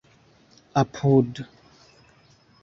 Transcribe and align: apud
apud 0.81 1.33